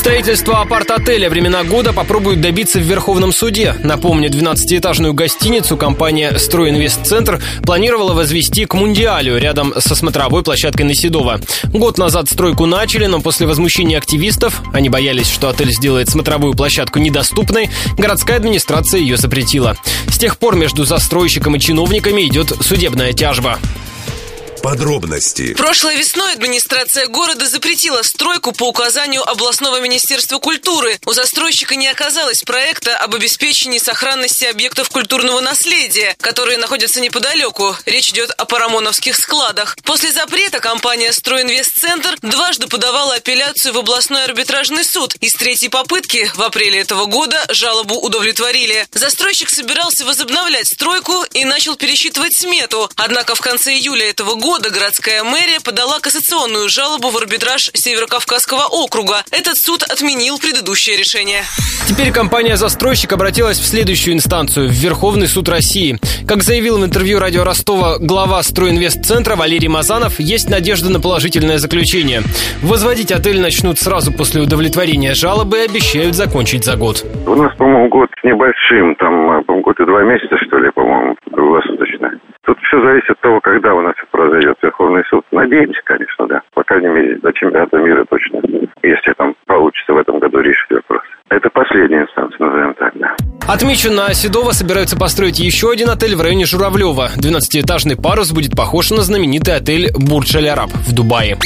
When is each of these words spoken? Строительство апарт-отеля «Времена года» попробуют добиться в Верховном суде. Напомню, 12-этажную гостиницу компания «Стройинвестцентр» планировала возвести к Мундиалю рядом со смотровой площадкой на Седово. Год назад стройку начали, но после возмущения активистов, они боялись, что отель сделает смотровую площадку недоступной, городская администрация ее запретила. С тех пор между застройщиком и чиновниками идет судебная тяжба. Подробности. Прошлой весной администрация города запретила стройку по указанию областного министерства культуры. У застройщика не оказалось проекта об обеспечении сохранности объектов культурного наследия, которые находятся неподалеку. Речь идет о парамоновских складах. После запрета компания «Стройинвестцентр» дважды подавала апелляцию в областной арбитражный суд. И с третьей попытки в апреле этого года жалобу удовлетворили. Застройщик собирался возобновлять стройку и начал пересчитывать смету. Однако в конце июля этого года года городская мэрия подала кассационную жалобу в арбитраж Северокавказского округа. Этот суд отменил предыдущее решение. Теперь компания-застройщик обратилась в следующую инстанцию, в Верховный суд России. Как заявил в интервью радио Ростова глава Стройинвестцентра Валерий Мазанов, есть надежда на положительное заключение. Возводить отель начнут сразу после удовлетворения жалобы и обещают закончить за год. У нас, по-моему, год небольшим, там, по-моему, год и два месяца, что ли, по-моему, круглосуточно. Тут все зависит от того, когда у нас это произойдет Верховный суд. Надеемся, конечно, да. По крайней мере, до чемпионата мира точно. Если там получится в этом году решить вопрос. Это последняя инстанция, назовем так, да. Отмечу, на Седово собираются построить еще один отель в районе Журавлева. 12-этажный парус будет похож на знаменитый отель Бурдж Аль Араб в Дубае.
Строительство 0.00 0.62
апарт-отеля 0.62 1.28
«Времена 1.28 1.62
года» 1.62 1.92
попробуют 1.92 2.40
добиться 2.40 2.78
в 2.78 2.82
Верховном 2.84 3.34
суде. 3.34 3.76
Напомню, 3.84 4.30
12-этажную 4.30 5.12
гостиницу 5.12 5.76
компания 5.76 6.38
«Стройинвестцентр» 6.38 7.38
планировала 7.64 8.14
возвести 8.14 8.64
к 8.64 8.72
Мундиалю 8.72 9.36
рядом 9.36 9.74
со 9.76 9.94
смотровой 9.94 10.42
площадкой 10.42 10.84
на 10.84 10.94
Седово. 10.94 11.42
Год 11.64 11.98
назад 11.98 12.30
стройку 12.30 12.64
начали, 12.64 13.04
но 13.04 13.20
после 13.20 13.46
возмущения 13.46 13.98
активистов, 13.98 14.62
они 14.72 14.88
боялись, 14.88 15.30
что 15.30 15.50
отель 15.50 15.70
сделает 15.70 16.08
смотровую 16.08 16.54
площадку 16.54 16.98
недоступной, 16.98 17.68
городская 17.98 18.38
администрация 18.38 19.00
ее 19.00 19.18
запретила. 19.18 19.76
С 20.08 20.16
тех 20.16 20.38
пор 20.38 20.56
между 20.56 20.86
застройщиком 20.86 21.56
и 21.56 21.60
чиновниками 21.60 22.22
идет 22.22 22.54
судебная 22.62 23.12
тяжба. 23.12 23.58
Подробности. 24.62 25.54
Прошлой 25.54 25.96
весной 25.96 26.32
администрация 26.34 27.06
города 27.06 27.46
запретила 27.46 28.02
стройку 28.02 28.52
по 28.52 28.68
указанию 28.68 29.26
областного 29.26 29.80
министерства 29.80 30.38
культуры. 30.38 30.98
У 31.06 31.14
застройщика 31.14 31.76
не 31.76 31.88
оказалось 31.88 32.42
проекта 32.42 32.96
об 32.98 33.14
обеспечении 33.14 33.78
сохранности 33.78 34.44
объектов 34.44 34.90
культурного 34.90 35.40
наследия, 35.40 36.14
которые 36.20 36.58
находятся 36.58 37.00
неподалеку. 37.00 37.74
Речь 37.86 38.10
идет 38.10 38.32
о 38.32 38.44
парамоновских 38.44 39.16
складах. 39.16 39.76
После 39.82 40.12
запрета 40.12 40.60
компания 40.60 41.12
«Стройинвестцентр» 41.12 42.18
дважды 42.20 42.66
подавала 42.66 43.14
апелляцию 43.14 43.72
в 43.72 43.78
областной 43.78 44.24
арбитражный 44.24 44.84
суд. 44.84 45.14
И 45.20 45.28
с 45.30 45.34
третьей 45.34 45.70
попытки 45.70 46.30
в 46.34 46.42
апреле 46.42 46.80
этого 46.80 47.06
года 47.06 47.42
жалобу 47.48 47.94
удовлетворили. 47.94 48.86
Застройщик 48.92 49.48
собирался 49.48 50.04
возобновлять 50.04 50.66
стройку 50.66 51.24
и 51.32 51.46
начал 51.46 51.76
пересчитывать 51.76 52.36
смету. 52.36 52.90
Однако 52.96 53.34
в 53.34 53.40
конце 53.40 53.72
июля 53.72 54.10
этого 54.10 54.34
года 54.34 54.49
года 54.50 54.70
городская 54.70 55.22
мэрия 55.22 55.60
подала 55.64 56.00
кассационную 56.00 56.68
жалобу 56.68 57.10
в 57.10 57.16
арбитраж 57.16 57.70
Северокавказского 57.72 58.66
округа. 58.66 59.22
Этот 59.30 59.54
суд 59.54 59.84
отменил 59.84 60.38
предыдущее 60.38 60.96
решение. 60.96 61.42
Теперь 61.86 62.10
компания-застройщик 62.10 63.12
обратилась 63.12 63.60
в 63.60 63.64
следующую 63.64 64.14
инстанцию, 64.14 64.66
в 64.68 64.72
Верховный 64.72 65.28
суд 65.28 65.48
России. 65.48 65.98
Как 66.26 66.42
заявил 66.42 66.78
в 66.78 66.84
интервью 66.84 67.20
радио 67.20 67.44
Ростова 67.44 67.98
глава 68.00 68.42
Стройинвестцентра 68.42 69.36
Валерий 69.36 69.68
Мазанов, 69.68 70.18
есть 70.18 70.50
надежда 70.50 70.90
на 70.90 70.98
положительное 70.98 71.58
заключение. 71.58 72.22
Возводить 72.60 73.12
отель 73.12 73.40
начнут 73.40 73.78
сразу 73.78 74.12
после 74.12 74.42
удовлетворения 74.42 75.14
жалобы 75.14 75.58
и 75.58 75.66
обещают 75.66 76.16
закончить 76.16 76.64
за 76.64 76.74
год. 76.74 77.06
У 77.24 77.36
нас, 77.36 77.54
по-моему, 77.54 77.88
год 77.88 78.10
небольшим, 78.24 78.96
там, 78.96 79.44
по-моему, 79.44 79.62
год 79.62 79.78
и 79.78 79.86
два 79.86 80.02
месяца, 80.02 80.36
что 80.44 80.58
ли, 80.58 80.72
по-моему, 80.74 81.14
круглосуточно. 81.32 82.18
Тут 82.50 82.58
все 82.66 82.82
зависит 82.82 83.10
от 83.10 83.20
того, 83.20 83.40
когда 83.40 83.74
у 83.74 83.80
нас 83.80 83.94
это 83.96 84.10
произойдет 84.10 84.56
Верховный 84.62 85.04
суд. 85.08 85.24
Надеемся, 85.50 85.80
конечно, 85.84 86.28
да. 86.28 86.42
По 86.54 86.62
крайней 86.62 86.88
мере, 86.88 87.18
до 87.18 87.32
чемпионата 87.32 87.76
мира 87.78 88.04
точно. 88.08 88.40
Если 88.84 89.12
там 89.18 89.34
получится 89.46 89.92
в 89.92 89.98
этом 89.98 90.20
году 90.20 90.38
решить 90.38 90.70
вопрос. 90.70 91.02
Это 91.28 91.50
последняя 91.50 92.02
инстанция, 92.02 92.46
назовем 92.46 92.74
так, 92.74 92.92
да. 92.94 93.16
Отмечу, 93.52 93.90
на 93.90 94.14
Седово 94.14 94.52
собираются 94.52 94.96
построить 94.96 95.40
еще 95.40 95.72
один 95.72 95.90
отель 95.90 96.14
в 96.14 96.22
районе 96.22 96.44
Журавлева. 96.46 97.10
12-этажный 97.18 98.00
парус 98.00 98.30
будет 98.30 98.54
похож 98.54 98.90
на 98.90 99.02
знаменитый 99.02 99.56
отель 99.56 99.90
Бурдж 99.92 100.36
Аль 100.36 100.48
Араб 100.48 100.70
в 100.70 100.94
Дубае. 100.94 101.36